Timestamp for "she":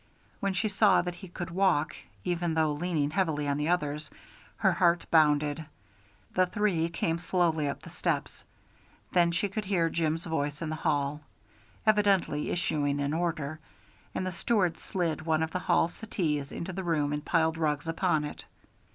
0.55-0.67, 9.31-9.47